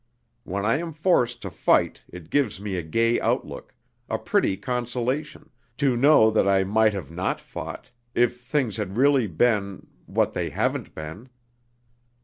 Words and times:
When 0.45 0.65
I 0.65 0.77
am 0.79 0.93
forced 0.93 1.43
to 1.43 1.51
fight 1.51 2.01
it 2.09 2.31
gives 2.31 2.59
me 2.59 2.75
a 2.75 2.81
gay 2.81 3.19
outlook, 3.21 3.75
a 4.09 4.17
pretty 4.17 4.57
consolation, 4.57 5.51
to 5.77 5.95
know 5.95 6.31
that 6.31 6.47
I 6.47 6.63
might 6.63 6.93
have 6.93 7.11
not 7.11 7.39
fought 7.39 7.91
if 8.15 8.41
things 8.41 8.77
had 8.77 8.97
really 8.97 9.27
been... 9.27 9.85
what 10.07 10.33
they 10.33 10.49
haven't 10.49 10.95
been! 10.95 11.29